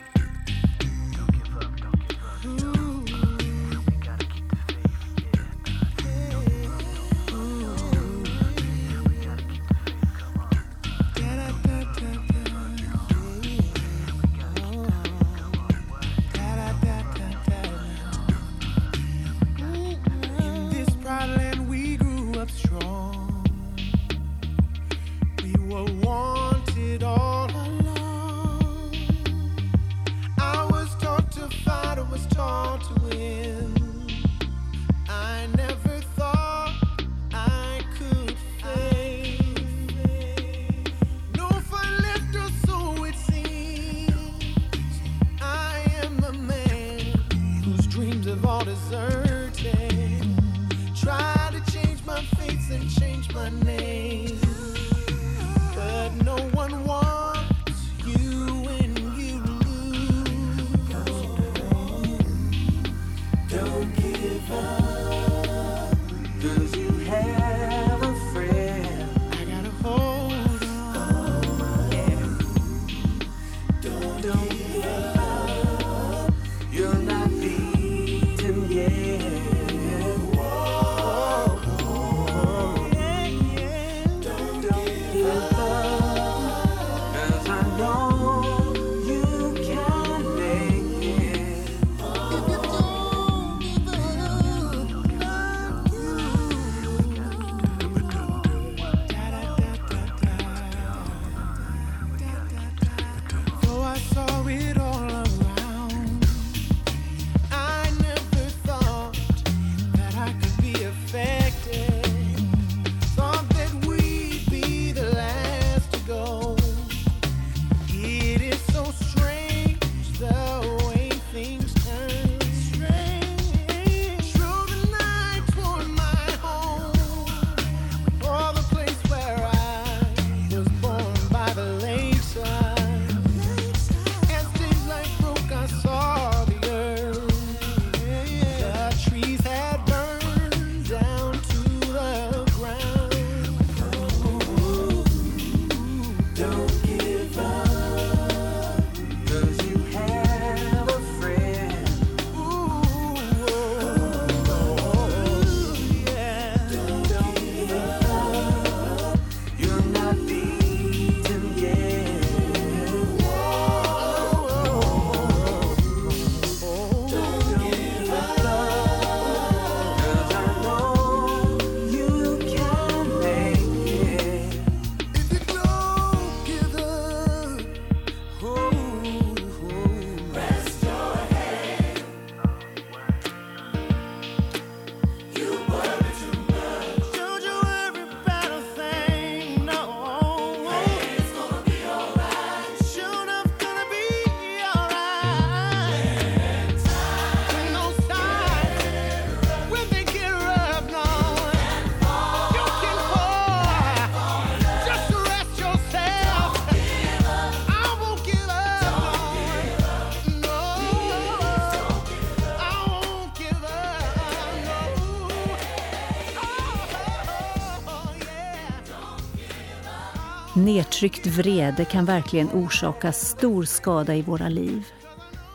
Nedtryckt 220.75 221.27
vrede 221.27 221.85
kan 221.85 222.05
verkligen 222.05 222.49
orsaka 222.53 223.13
stor 223.13 223.65
skada 223.65 224.15
i 224.15 224.23
våra 224.23 224.49
liv. 224.49 224.87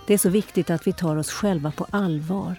Det 0.08 0.14
är 0.14 0.18
så 0.18 0.30
viktigt 0.30 0.70
att 0.70 0.88
vi 0.88 0.94
tar 0.94 1.16
oss 1.16 1.32
själva 1.32 1.72
på 1.72 1.86
allvar. 1.90 2.56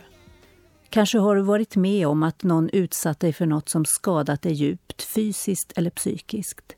Kanske 0.88 1.18
har 1.18 1.36
du 1.36 1.42
varit 1.42 1.76
med 1.76 2.06
om 2.06 2.22
att 2.22 2.42
någon 2.42 2.70
utsatt 2.72 3.20
dig 3.20 3.32
för 3.32 3.46
något 3.46 3.68
som 3.68 3.84
skadat 3.84 4.42
dig 4.42 4.52
djupt, 4.52 5.02
fysiskt 5.02 5.72
eller 5.76 5.90
psykiskt. 5.90 6.76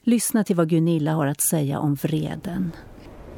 Lyssna 0.00 0.44
till 0.44 0.56
vad 0.56 0.68
Gunilla 0.68 1.12
har 1.12 1.26
att 1.26 1.48
säga 1.50 1.78
om 1.78 1.94
vreden. 1.94 2.72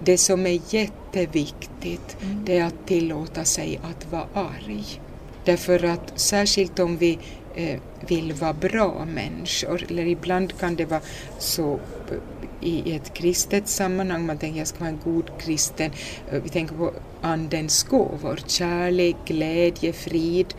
Det 0.04 0.18
som 0.18 0.46
är 0.46 0.60
jätteviktigt 0.74 2.16
det 2.44 2.58
är 2.58 2.64
att 2.64 2.86
tillåta 2.86 3.44
sig 3.44 3.80
att 3.82 4.12
vara 4.12 4.26
arg. 4.34 5.00
Därför 5.44 5.84
att 5.84 6.20
särskilt 6.20 6.78
om 6.78 6.96
vi 6.96 7.18
Eh, 7.58 7.80
vill 8.08 8.32
vara 8.32 8.52
bra 8.52 9.04
människor, 9.14 9.84
eller 9.88 10.06
ibland 10.06 10.58
kan 10.60 10.76
det 10.76 10.84
vara 10.84 11.00
så 11.38 11.72
eh, 12.10 12.18
i 12.60 12.96
ett 12.96 13.14
kristet 13.14 13.68
sammanhang, 13.68 14.26
man 14.26 14.38
tänker 14.38 14.58
jag 14.58 14.68
ska 14.68 14.78
vara 14.78 14.88
en 14.88 15.00
god 15.04 15.30
kristen, 15.38 15.90
eh, 16.30 16.42
vi 16.42 16.48
tänker 16.48 16.74
på 16.74 16.92
andens 17.22 17.82
gåvor, 17.82 18.40
kärlek, 18.46 19.16
glädje, 19.26 19.92
frid. 19.92 20.54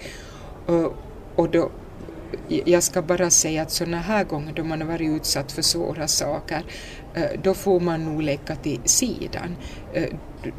Och, 0.65 0.93
och 1.35 1.49
då, 1.49 1.71
jag 2.47 2.83
ska 2.83 3.01
bara 3.01 3.29
säga 3.29 3.61
att 3.61 3.71
sådana 3.71 3.97
här 3.97 4.23
gånger 4.23 4.53
då 4.53 4.63
man 4.63 4.81
har 4.81 4.87
varit 4.87 5.09
utsatt 5.09 5.51
för 5.51 5.61
svåra 5.61 6.07
saker, 6.07 6.63
då 7.43 7.53
får 7.53 7.79
man 7.79 8.05
nog 8.05 8.21
lägga 8.21 8.55
till 8.55 8.79
sidan 8.85 9.55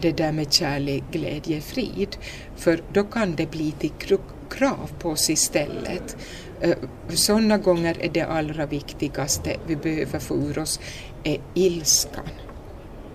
det 0.00 0.12
där 0.12 0.32
med 0.32 0.52
kärlek, 0.52 1.02
glädje, 1.12 1.60
frid. 1.60 2.16
För 2.56 2.82
då 2.92 3.04
kan 3.04 3.36
det 3.36 3.50
bli 3.50 3.72
till 3.72 3.92
kru- 3.98 4.39
krav 4.50 4.90
på 4.98 5.10
oss 5.10 5.30
istället. 5.30 6.16
Eh, 6.60 6.76
Sådana 7.08 7.58
gånger 7.58 7.96
är 8.00 8.08
det 8.08 8.22
allra 8.22 8.66
viktigaste 8.66 9.56
vi 9.66 9.76
behöver 9.76 10.18
få 10.18 10.34
ur 10.36 10.58
oss 10.58 10.80
är 11.24 11.40
ilskan 11.54 12.30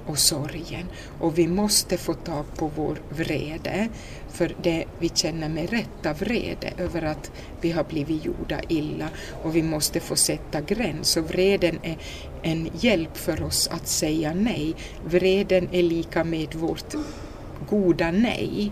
och 0.05 0.19
sorgen. 0.19 0.85
Och 1.19 1.37
vi 1.37 1.47
måste 1.47 1.97
få 1.97 2.13
tag 2.13 2.45
på 2.55 2.71
vår 2.75 2.97
vrede, 3.09 3.87
för 4.29 4.55
det 4.63 4.85
vi 4.99 5.09
känner 5.09 5.49
med 5.49 5.69
rätta 5.69 6.13
vrede 6.13 6.73
över 6.77 7.01
att 7.01 7.31
vi 7.61 7.71
har 7.71 7.83
blivit 7.83 8.25
gjorda 8.25 8.61
illa 8.69 9.09
och 9.43 9.55
vi 9.55 9.63
måste 9.63 9.99
få 9.99 10.15
sätta 10.15 10.61
gräns. 10.61 11.17
Och 11.17 11.29
vreden 11.29 11.79
är 11.83 11.97
en 12.43 12.69
hjälp 12.79 13.17
för 13.17 13.43
oss 13.43 13.67
att 13.67 13.87
säga 13.87 14.33
nej. 14.33 14.75
Vreden 15.05 15.69
är 15.71 15.83
lika 15.83 16.23
med 16.23 16.55
vårt 16.55 16.95
goda 17.69 18.11
nej 18.11 18.71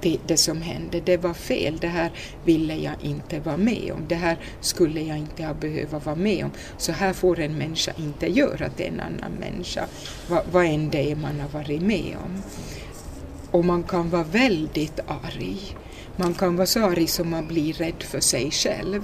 till 0.00 0.20
det 0.26 0.36
som 0.36 0.62
hände. 0.62 1.00
Det 1.00 1.16
var 1.16 1.34
fel, 1.34 1.78
det 1.80 1.86
här 1.86 2.10
ville 2.44 2.74
jag 2.74 2.94
inte 3.02 3.40
vara 3.40 3.56
med 3.56 3.92
om. 3.94 4.04
Det 4.08 4.14
här 4.14 4.38
skulle 4.60 5.00
jag 5.00 5.18
inte 5.18 5.44
ha 5.44 5.54
behövt 5.54 5.92
vara 5.92 6.16
med 6.16 6.44
om. 6.44 6.50
Så 6.78 6.92
här 6.92 7.12
får 7.12 7.40
en 7.40 7.58
människa 7.58 7.92
inte 7.98 8.26
göra 8.26 8.68
till 8.68 8.86
en 8.86 9.00
annan 9.00 9.32
människa, 9.40 9.84
vad, 10.28 10.42
vad 10.52 10.64
än 10.64 10.90
det 10.90 11.10
är 11.10 11.16
man 11.16 11.40
har 11.40 11.48
varit 11.48 11.82
med 11.82 12.16
om. 12.24 12.42
Och 13.50 13.64
man 13.64 13.82
kan 13.82 14.10
vara 14.10 14.24
väldigt 14.24 15.00
arg. 15.06 15.56
Man 16.16 16.34
kan 16.34 16.56
vara 16.56 16.66
så 16.66 16.84
arg 16.84 17.06
som 17.06 17.30
man 17.30 17.46
blir 17.46 17.72
rädd 17.72 18.02
för 18.02 18.20
sig 18.20 18.50
själv. 18.50 19.02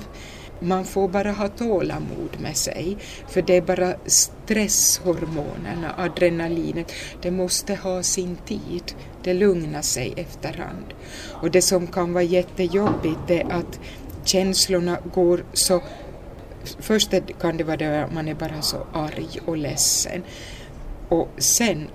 Man 0.63 0.85
får 0.85 1.09
bara 1.09 1.33
ha 1.33 1.49
tålamod 1.49 2.41
med 2.41 2.57
sig, 2.57 2.97
för 3.29 3.43
det 3.43 3.57
är 3.57 3.63
bara 3.63 3.95
stresshormonerna, 4.07 5.95
adrenalinet, 5.99 6.93
det 7.23 7.31
måste 7.31 7.75
ha 7.75 8.03
sin 8.03 8.37
tid. 8.37 8.95
Det 9.23 9.35
lugnar 9.35 9.83
sig 9.83 10.13
efterhand. 10.17 10.95
Och 11.31 11.51
det 11.51 11.63
som 11.63 11.87
kan 11.87 12.13
vara 12.13 12.25
jättejobbigt 12.25 13.31
är 13.31 13.53
att 13.53 13.81
känslorna 14.25 14.99
går 15.15 15.45
så... 15.53 15.83
Först 16.79 17.15
kan 17.41 17.57
det 17.57 17.65
vara 17.65 17.77
det 17.77 18.05
att 18.05 18.15
man 18.15 18.29
är 18.29 18.35
bara 18.35 18.63
så 18.63 18.77
arg 18.93 19.29
och 19.47 19.57
ledsen. 19.57 20.23
Och 21.09 21.29
sen, 21.39 21.89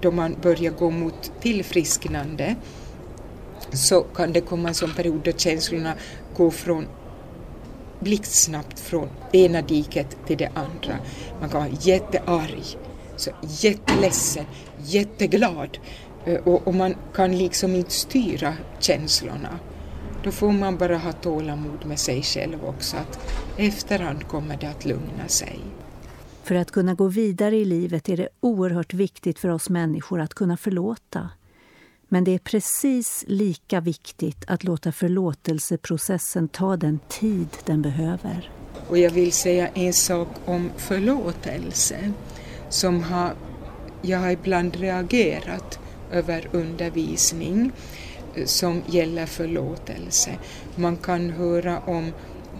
då 0.00 0.10
man 0.10 0.36
börjar 0.42 0.72
gå 0.72 0.90
mot 0.90 1.32
tillfrisknande, 1.40 2.56
så 3.72 4.00
kan 4.00 4.32
det 4.32 4.40
komma 4.40 4.68
en 4.68 4.74
sån 4.74 4.94
period 4.94 5.20
då 5.24 5.32
känslorna 5.32 5.94
går 6.36 6.50
från 6.50 6.86
blixtsnabbt 8.02 8.80
från 8.80 9.08
det 9.32 9.38
ena 9.38 9.62
diket 9.62 10.16
till 10.26 10.38
det 10.38 10.50
andra. 10.54 10.98
Man 11.40 11.48
kan 11.48 11.60
vara 11.60 11.72
jättearg, 11.80 12.78
så 13.16 13.30
jätteledsen, 13.42 14.44
jätteglad 14.84 15.78
eh, 16.24 16.34
och, 16.34 16.66
och 16.66 16.74
man 16.74 16.94
kan 17.14 17.38
liksom 17.38 17.74
inte 17.74 17.90
styra 17.90 18.54
känslorna. 18.78 19.58
Då 20.24 20.30
får 20.30 20.52
man 20.52 20.76
bara 20.76 20.96
ha 20.96 21.12
tålamod 21.12 21.86
med 21.86 21.98
sig 21.98 22.22
själv 22.22 22.64
också, 22.64 22.96
att 22.96 23.18
efterhand 23.56 24.28
kommer 24.28 24.56
det 24.56 24.66
att 24.66 24.84
lugna 24.84 25.28
sig. 25.28 25.60
För 26.42 26.54
att 26.54 26.70
kunna 26.70 26.94
gå 26.94 27.08
vidare 27.08 27.56
i 27.56 27.64
livet 27.64 28.08
är 28.08 28.16
det 28.16 28.28
oerhört 28.40 28.94
viktigt 28.94 29.38
för 29.38 29.48
oss 29.48 29.70
människor 29.70 30.20
att 30.20 30.34
kunna 30.34 30.56
förlåta. 30.56 31.30
Men 32.12 32.24
det 32.24 32.34
är 32.34 32.38
precis 32.38 33.24
lika 33.26 33.80
viktigt 33.80 34.44
att 34.46 34.64
låta 34.64 34.92
förlåtelseprocessen 34.92 36.48
ta 36.48 36.76
den 36.76 37.00
tid 37.08 37.48
den 37.64 37.82
behöver. 37.82 38.50
Och 38.88 38.98
jag 38.98 39.10
vill 39.10 39.32
säga 39.32 39.68
en 39.68 39.92
sak 39.92 40.28
om 40.44 40.70
förlåtelse 40.76 42.12
som 42.68 43.02
har, 43.02 43.34
jag 44.02 44.18
har 44.18 44.30
ibland 44.30 44.76
reagerat 44.76 45.78
över 46.10 46.48
undervisning 46.52 47.72
eh, 48.34 48.44
som 48.46 48.82
gäller 48.86 49.26
förlåtelse. 49.26 50.30
Man 50.76 50.96
kan 50.96 51.30
höra 51.30 51.80
om 51.80 52.12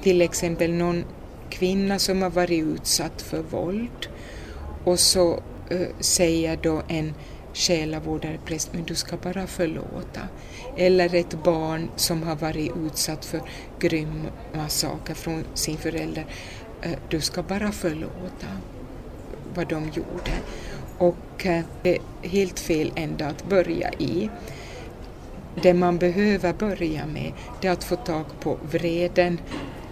till 0.02 0.22
exempel 0.22 0.72
någon 0.72 1.04
kvinna 1.50 1.98
som 1.98 2.22
har 2.22 2.30
varit 2.30 2.64
utsatt 2.64 3.22
för 3.22 3.42
våld 3.42 4.08
och 4.84 4.98
så 4.98 5.42
eh, 5.70 5.86
säger 6.00 6.58
då 6.62 6.82
en 6.88 7.14
själavårdare, 7.54 8.38
präst, 8.44 8.72
men 8.72 8.84
du 8.84 8.94
ska 8.94 9.16
bara 9.16 9.46
förlåta. 9.46 10.20
Eller 10.76 11.14
ett 11.14 11.44
barn 11.44 11.88
som 11.96 12.22
har 12.22 12.36
varit 12.36 12.72
utsatt 12.76 13.24
för 13.24 13.40
grymma 13.78 14.68
saker 14.68 15.14
från 15.14 15.44
sin 15.54 15.76
förälder, 15.76 16.26
eh, 16.82 16.98
du 17.08 17.20
ska 17.20 17.42
bara 17.42 17.72
förlåta 17.72 18.46
vad 19.54 19.68
de 19.68 19.84
gjorde. 19.84 20.32
Och 20.98 21.46
eh, 21.46 21.64
det 21.82 21.96
är 21.96 22.28
helt 22.28 22.60
fel 22.60 22.92
ända 22.94 23.26
att 23.26 23.48
börja 23.48 23.90
i. 23.98 24.30
Det 25.62 25.74
man 25.74 25.98
behöver 25.98 26.52
börja 26.52 27.06
med 27.06 27.32
det 27.60 27.68
är 27.68 27.72
att 27.72 27.84
få 27.84 27.96
tag 27.96 28.24
på 28.40 28.58
vreden, 28.70 29.40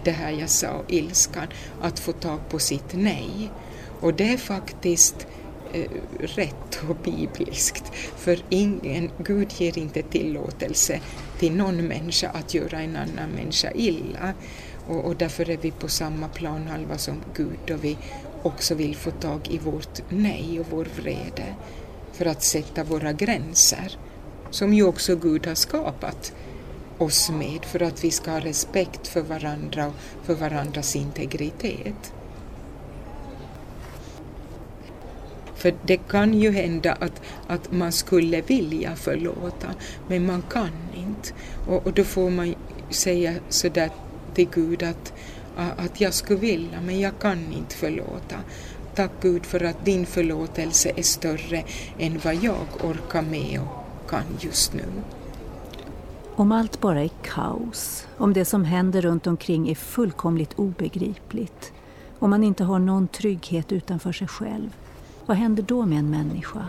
det 0.03 0.11
här 0.11 0.31
jag 0.31 0.49
sa, 0.49 0.83
ilskan, 0.87 1.47
att 1.81 1.99
få 1.99 2.11
tag 2.11 2.39
på 2.49 2.59
sitt 2.59 2.93
nej. 2.93 3.51
Och 3.99 4.13
det 4.13 4.33
är 4.33 4.37
faktiskt 4.37 5.27
Eh, 5.73 5.87
rätt 6.19 6.83
och 6.89 6.95
bibliskt. 6.95 7.83
För 8.17 8.39
ingen, 8.49 9.11
Gud 9.17 9.53
ger 9.57 9.77
inte 9.77 10.01
tillåtelse 10.01 10.99
till 11.39 11.55
någon 11.55 11.87
människa 11.87 12.29
att 12.29 12.53
göra 12.53 12.79
en 12.81 12.95
annan 12.95 13.29
människa 13.35 13.71
illa. 13.71 14.33
Och, 14.87 15.05
och 15.05 15.15
därför 15.15 15.49
är 15.49 15.57
vi 15.57 15.71
på 15.71 15.87
samma 15.87 16.27
planhalva 16.27 16.97
som 16.97 17.15
Gud 17.35 17.71
och 17.71 17.83
vi 17.83 17.97
också 18.43 18.75
vill 18.75 18.95
få 18.95 19.11
tag 19.11 19.47
i 19.49 19.57
vårt 19.57 20.01
nej 20.09 20.59
och 20.59 20.65
vår 20.69 20.87
vrede 20.97 21.55
för 22.13 22.25
att 22.25 22.43
sätta 22.43 22.83
våra 22.83 23.13
gränser, 23.13 23.97
som 24.49 24.73
ju 24.73 24.83
också 24.83 25.15
Gud 25.15 25.47
har 25.47 25.55
skapat 25.55 26.33
oss 26.97 27.29
med 27.29 27.65
för 27.65 27.81
att 27.81 28.03
vi 28.03 28.11
ska 28.11 28.31
ha 28.31 28.39
respekt 28.39 29.07
för 29.07 29.21
varandra 29.21 29.87
och 29.87 30.25
för 30.25 30.33
varandras 30.33 30.95
integritet. 30.95 32.13
För 35.61 35.73
det 35.83 35.97
kan 35.97 36.33
ju 36.33 36.51
hända 36.51 36.93
att, 36.93 37.21
att 37.47 37.71
man 37.71 37.91
skulle 37.91 38.41
vilja 38.41 38.95
förlåta, 38.95 39.67
men 40.07 40.25
man 40.25 40.41
kan 40.41 40.69
inte. 40.95 41.33
Och, 41.67 41.87
och 41.87 41.93
då 41.93 42.03
får 42.03 42.29
man 42.29 42.55
säga 42.89 43.33
sådär 43.49 43.89
till 44.33 44.47
Gud 44.51 44.83
att, 44.83 45.13
att 45.55 46.01
jag 46.01 46.13
skulle 46.13 46.39
vilja, 46.39 46.81
men 46.85 46.99
jag 46.99 47.19
kan 47.19 47.53
inte 47.53 47.75
förlåta. 47.75 48.35
Tack 48.95 49.11
Gud 49.21 49.45
för 49.45 49.63
att 49.63 49.85
din 49.85 50.05
förlåtelse 50.05 50.91
är 50.95 51.03
större 51.03 51.63
än 51.99 52.19
vad 52.23 52.35
jag 52.35 52.67
orkar 52.83 53.21
med 53.21 53.59
och 53.61 54.09
kan 54.09 54.23
just 54.39 54.73
nu. 54.73 54.85
Om 56.35 56.51
allt 56.51 56.81
bara 56.81 57.03
är 57.03 57.11
kaos, 57.23 58.07
om 58.17 58.33
det 58.33 58.45
som 58.45 58.65
händer 58.65 59.01
runt 59.01 59.27
omkring 59.27 59.69
är 59.69 59.75
fullkomligt 59.75 60.53
obegripligt, 60.55 61.73
om 62.19 62.29
man 62.29 62.43
inte 62.43 62.63
har 62.63 62.79
någon 62.79 63.07
trygghet 63.07 63.71
utanför 63.71 64.11
sig 64.11 64.27
själv, 64.27 64.69
vad 65.31 65.37
händer 65.37 65.63
då 65.63 65.85
med 65.85 65.99
en 65.99 66.09
människa? 66.09 66.65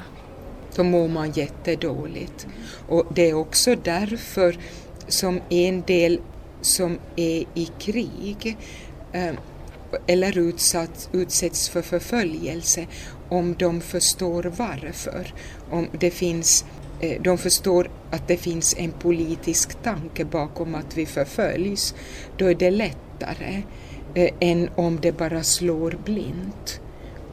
Då 0.76 0.84
mår 0.84 1.08
man 1.08 1.30
jättedåligt. 1.30 2.46
Och 2.88 3.06
det 3.14 3.30
är 3.30 3.34
också 3.34 3.76
därför 3.76 4.58
som 5.08 5.40
en 5.48 5.82
del 5.82 6.20
som 6.60 6.98
är 7.16 7.44
i 7.54 7.68
krig 7.78 8.56
eh, 9.12 9.34
eller 10.06 10.38
utsatt, 10.38 11.08
utsätts 11.12 11.68
för 11.68 11.82
förföljelse 11.82 12.86
om 13.28 13.54
de 13.58 13.80
förstår 13.80 14.52
varför. 14.56 15.34
Om 15.70 15.88
det 16.00 16.10
finns, 16.10 16.64
eh, 17.00 17.22
de 17.22 17.38
förstår 17.38 17.90
att 18.10 18.28
det 18.28 18.36
finns 18.36 18.74
en 18.78 18.92
politisk 18.92 19.82
tanke 19.82 20.24
bakom 20.24 20.74
att 20.74 20.96
vi 20.96 21.06
förföljs, 21.06 21.94
då 22.36 22.50
är 22.50 22.54
det 22.54 22.70
lättare 22.70 23.62
eh, 24.14 24.30
än 24.40 24.68
om 24.76 24.98
det 25.00 25.12
bara 25.12 25.42
slår 25.42 25.98
blint 26.04 26.80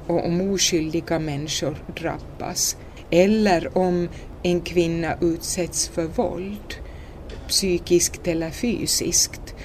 och 0.09 0.25
om 0.25 0.41
oskyldiga 0.41 1.19
människor 1.19 1.77
drabbas. 1.99 2.77
Eller 3.09 3.77
om 3.77 4.09
en 4.43 4.61
kvinna 4.61 5.17
utsätts 5.21 5.87
för 5.87 6.05
våld, 6.05 6.75
psykiskt 7.47 8.27
eller 8.27 8.49
fysiskt, 8.49 9.55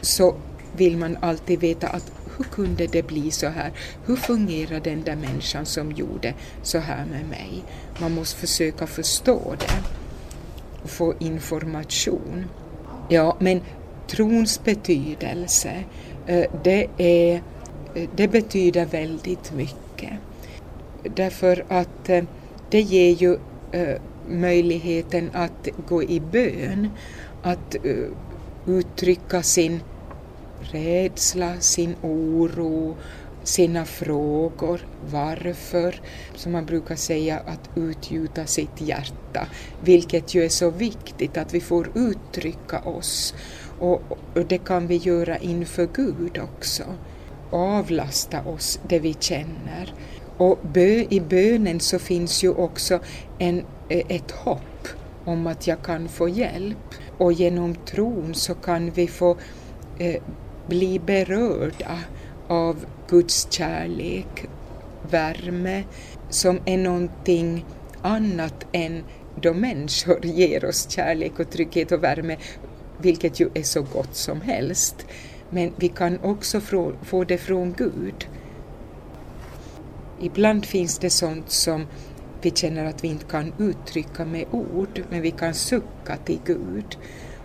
så 0.00 0.34
vill 0.76 0.96
man 0.96 1.16
alltid 1.20 1.60
veta 1.60 1.88
att 1.88 2.12
hur 2.36 2.44
kunde 2.44 2.86
det 2.86 3.02
bli 3.02 3.30
så 3.30 3.48
här? 3.48 3.72
Hur 4.06 4.16
fungerar 4.16 4.80
den 4.80 5.02
där 5.02 5.16
människan 5.16 5.66
som 5.66 5.92
gjorde 5.92 6.34
så 6.62 6.78
här 6.78 7.06
med 7.06 7.28
mig? 7.28 7.64
Man 8.00 8.12
måste 8.12 8.40
försöka 8.40 8.86
förstå 8.86 9.54
det 9.58 9.82
och 10.82 10.90
få 10.90 11.14
information. 11.18 12.44
Ja, 13.08 13.36
men 13.40 13.60
trons 14.06 14.64
betydelse, 14.64 15.84
eh, 16.26 16.44
det, 16.64 16.86
är, 16.98 17.42
eh, 17.94 18.08
det 18.16 18.28
betyder 18.28 18.86
väldigt 18.86 19.52
mycket. 19.52 19.87
Därför 21.02 21.64
att 21.68 22.08
eh, 22.08 22.24
det 22.70 22.80
ger 22.80 23.14
ju 23.14 23.38
eh, 23.72 24.00
möjligheten 24.28 25.30
att 25.32 25.68
gå 25.88 26.02
i 26.02 26.20
bön, 26.20 26.90
att 27.42 27.74
eh, 27.74 28.08
uttrycka 28.66 29.42
sin 29.42 29.80
rädsla, 30.60 31.60
sin 31.60 31.94
oro, 32.02 32.96
sina 33.42 33.84
frågor, 33.84 34.86
varför, 35.10 36.00
som 36.34 36.52
man 36.52 36.66
brukar 36.66 36.96
säga, 36.96 37.38
att 37.38 37.70
utgjuta 37.74 38.46
sitt 38.46 38.80
hjärta, 38.80 39.46
vilket 39.84 40.34
ju 40.34 40.44
är 40.44 40.48
så 40.48 40.70
viktigt 40.70 41.36
att 41.36 41.54
vi 41.54 41.60
får 41.60 41.90
uttrycka 41.94 42.78
oss. 42.78 43.34
Och, 43.78 44.02
och 44.34 44.46
det 44.48 44.58
kan 44.58 44.86
vi 44.86 44.96
göra 44.96 45.38
inför 45.38 45.88
Gud 45.94 46.38
också. 46.38 46.82
Avlasta 47.50 48.42
oss 48.42 48.80
det 48.88 48.98
vi 48.98 49.16
känner. 49.20 49.94
Och 50.36 50.58
bö, 50.62 51.04
i 51.10 51.20
bönen 51.28 51.80
så 51.80 51.98
finns 51.98 52.44
ju 52.44 52.50
också 52.50 53.00
en, 53.38 53.64
eh, 53.88 54.06
ett 54.08 54.30
hopp 54.30 54.88
om 55.24 55.46
att 55.46 55.66
jag 55.66 55.82
kan 55.82 56.08
få 56.08 56.28
hjälp 56.28 56.94
och 57.18 57.32
genom 57.32 57.74
tron 57.74 58.34
så 58.34 58.54
kan 58.54 58.90
vi 58.90 59.06
få 59.06 59.36
eh, 59.98 60.22
bli 60.68 60.98
berörda 60.98 61.98
av 62.48 62.84
Guds 63.08 63.48
kärlek, 63.50 64.46
värme, 65.10 65.84
som 66.30 66.60
är 66.64 66.78
någonting 66.78 67.64
annat 68.02 68.66
än 68.72 69.04
då 69.42 69.54
människor 69.54 70.20
ger 70.26 70.64
oss 70.64 70.90
kärlek 70.90 71.38
och 71.38 71.50
trygghet 71.50 71.92
och 71.92 72.04
värme, 72.04 72.36
vilket 72.98 73.40
ju 73.40 73.48
är 73.54 73.62
så 73.62 73.82
gott 73.82 74.16
som 74.16 74.40
helst. 74.40 75.06
Men 75.50 75.72
vi 75.76 75.88
kan 75.88 76.18
också 76.22 76.60
få 77.02 77.24
det 77.24 77.38
från 77.38 77.72
Gud. 77.72 78.28
Ibland 80.20 80.66
finns 80.66 80.98
det 80.98 81.10
sånt 81.10 81.50
som 81.50 81.86
vi 82.42 82.50
känner 82.50 82.84
att 82.84 83.04
vi 83.04 83.08
inte 83.08 83.24
kan 83.24 83.52
uttrycka 83.58 84.24
med 84.24 84.44
ord, 84.50 85.02
men 85.10 85.22
vi 85.22 85.30
kan 85.30 85.54
sucka 85.54 86.16
till 86.16 86.40
Gud 86.44 86.98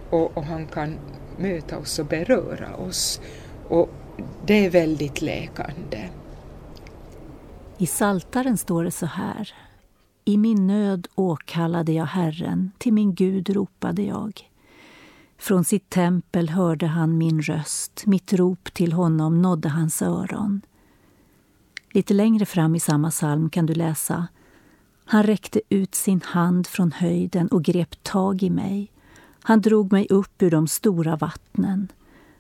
och, 0.10 0.38
och 0.38 0.44
han 0.44 0.68
kan 0.68 0.96
möta 1.38 1.78
oss 1.78 2.00
och 2.00 2.06
beröra 2.06 2.76
oss. 2.76 3.22
Och 3.70 3.90
det 4.46 4.66
är 4.66 4.70
väldigt 4.70 5.22
läkande. 5.22 6.10
I 7.78 7.88
Saltaren 7.88 8.58
står 8.58 8.84
det 8.84 8.92
så 8.92 9.06
här. 9.06 9.54
I 10.26 10.38
min 10.38 10.68
nöd 10.68 11.08
åkallade 11.16 11.92
jag 11.92 12.06
Herren, 12.06 12.72
till 12.78 12.94
min 12.94 13.16
Gud 13.16 13.50
ropade 13.50 14.02
jag. 14.02 14.53
Från 15.44 15.64
sitt 15.64 15.90
tempel 15.90 16.50
hörde 16.50 16.88
han 16.88 17.18
min 17.18 17.42
röst, 17.42 18.04
mitt 18.06 18.34
rop 18.34 18.74
till 18.74 18.94
honom 18.94 19.42
nådde 19.42 19.70
hans 19.70 20.02
öron. 20.02 20.62
Lite 21.94 22.14
längre 22.14 22.46
fram 22.46 22.76
i 22.76 22.80
samma 22.80 23.10
psalm 23.10 23.50
kan 23.50 23.66
du 23.66 23.74
läsa 23.74 24.28
Han 25.06 25.24
räckte 25.24 25.62
ut 25.70 25.96
sin 25.96 26.22
hand 26.22 26.68
från 26.68 26.92
höjden 26.92 27.48
och 27.48 27.64
grep 27.64 28.04
tag 28.04 28.44
i 28.44 28.50
mig. 28.50 28.92
Han 29.42 29.62
drog 29.62 29.92
mig 29.92 30.08
upp 30.10 30.42
ur 30.42 30.52
de 30.52 30.68
stora 30.68 31.16
vattnen. 31.16 31.88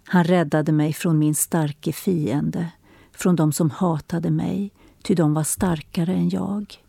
Han 0.06 0.24
räddade 0.24 0.72
mig 0.72 0.94
från 0.94 1.20
min 1.20 1.36
starke 1.36 1.94
fiende, 1.94 2.72
från 3.12 3.36
dem 3.36 3.54
som 3.54 3.70
hatade 3.70 4.32
mig, 4.32 4.72
ty 5.02 5.16
de 5.16 5.34
var 5.34 5.44
starkare 5.44 6.14
än 6.14 6.30
jag. 6.30 6.84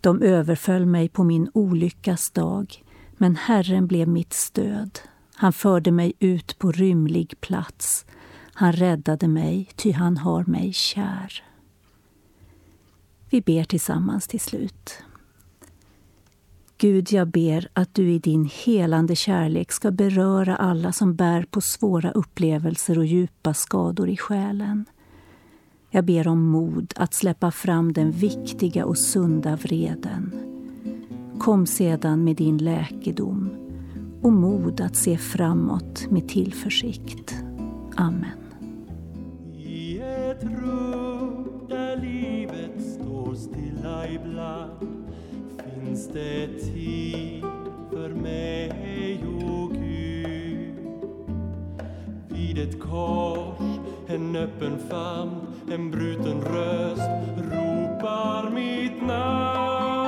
De 0.00 0.22
överföll 0.22 0.86
mig 0.86 1.08
på 1.08 1.24
min 1.24 1.50
olyckas 1.54 2.30
dag, 2.30 2.84
men 3.16 3.36
Herren 3.36 3.86
blev 3.86 4.08
mitt 4.08 4.32
stöd. 4.32 4.98
Han 5.40 5.52
förde 5.52 5.92
mig 5.92 6.12
ut 6.18 6.58
på 6.58 6.72
rymlig 6.72 7.40
plats. 7.40 8.06
Han 8.54 8.72
räddade 8.72 9.28
mig, 9.28 9.68
ty 9.76 9.92
han 9.92 10.16
har 10.16 10.44
mig 10.44 10.72
kär. 10.72 11.44
Vi 13.30 13.40
ber 13.40 13.64
tillsammans 13.64 14.26
till 14.26 14.40
slut. 14.40 15.02
Gud, 16.78 17.12
jag 17.12 17.28
ber 17.28 17.68
att 17.72 17.94
du 17.94 18.10
i 18.10 18.18
din 18.18 18.50
helande 18.64 19.16
kärlek 19.16 19.72
ska 19.72 19.90
beröra 19.90 20.56
alla 20.56 20.92
som 20.92 21.14
bär 21.14 21.42
på 21.50 21.60
svåra 21.60 22.10
upplevelser 22.10 22.98
och 22.98 23.06
djupa 23.06 23.54
skador 23.54 24.08
i 24.08 24.16
själen. 24.16 24.84
Jag 25.90 26.04
ber 26.04 26.28
om 26.28 26.48
mod 26.48 26.92
att 26.96 27.14
släppa 27.14 27.50
fram 27.50 27.92
den 27.92 28.10
viktiga 28.10 28.84
och 28.84 28.98
sunda 28.98 29.56
vreden. 29.56 30.34
Kom 31.38 31.66
sedan 31.66 32.24
med 32.24 32.36
din 32.36 32.58
läkedom 32.58 33.59
och 34.22 34.32
mod 34.32 34.80
att 34.80 34.96
se 34.96 35.16
framåt 35.16 36.10
med 36.10 36.28
tillförsikt. 36.28 37.34
Amen. 37.96 38.38
I 39.56 39.98
ett 39.98 40.44
rum 40.44 41.48
där 41.68 41.96
livet 41.96 42.82
står 42.94 43.34
stilla 43.34 44.08
ibland 44.08 45.00
finns 45.90 46.08
det 46.08 46.46
tid 46.46 47.44
för 47.90 48.08
mig 48.08 49.24
och 49.24 49.72
Gud. 49.72 50.74
Vid 52.28 52.58
ett 52.58 52.80
kors, 52.80 53.58
en 54.06 54.36
öppen 54.36 54.78
famn, 54.90 55.40
en 55.72 55.90
bruten 55.90 56.40
röst 56.40 57.10
ropar 57.36 58.50
mitt 58.50 59.02
namn, 59.06 59.99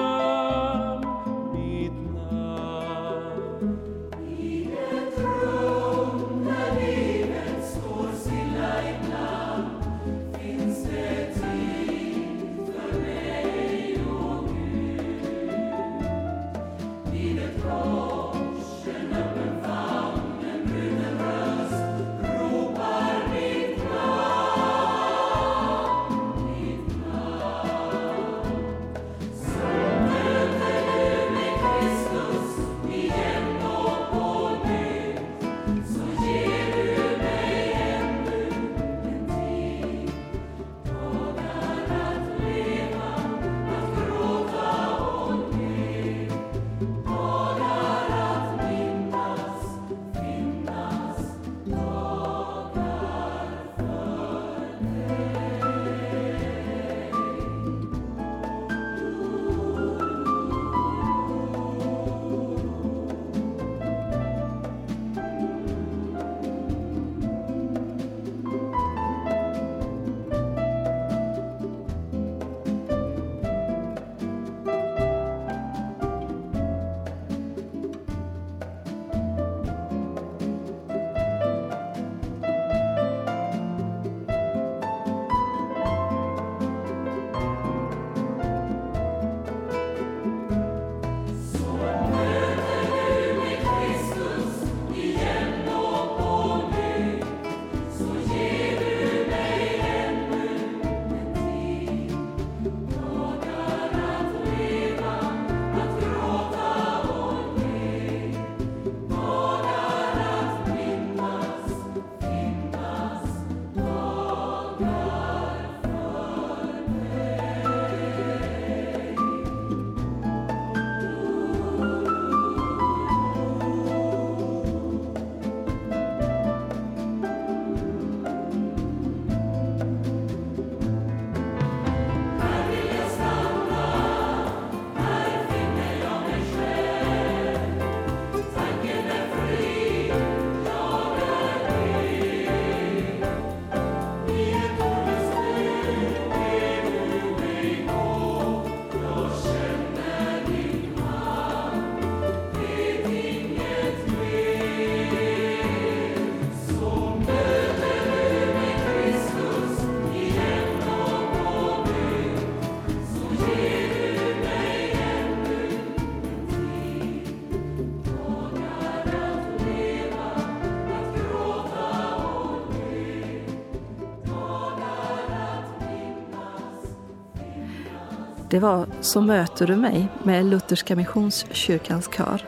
Det 178.52 178.58
var 178.58 178.86
Så 179.00 179.20
möter 179.20 179.66
du 179.66 179.76
mig 179.76 180.08
med 180.22 180.44
Lutherska 180.44 180.96
Missionskyrkans 180.96 182.10
kör. 182.16 182.44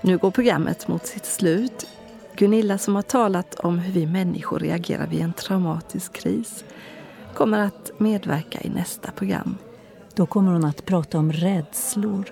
Nu 0.00 0.18
går 0.18 0.30
programmet 0.30 0.88
mot 0.88 1.06
sitt 1.06 1.24
slut. 1.24 1.86
Gunilla 2.36 2.78
som 2.78 2.94
har 2.94 3.02
talat 3.02 3.54
om 3.54 3.78
hur 3.78 3.92
vi 3.92 4.06
människor 4.06 4.58
reagerar 4.58 5.06
vid 5.06 5.20
en 5.20 5.32
traumatisk 5.32 6.12
kris 6.12 6.64
kommer 7.34 7.58
att 7.58 7.90
medverka 7.98 8.60
i 8.60 8.68
nästa 8.68 9.10
program. 9.10 9.56
Då 10.14 10.26
kommer 10.26 10.52
hon 10.52 10.64
att 10.64 10.84
prata 10.84 11.18
om 11.18 11.32
rädslor. 11.32 12.24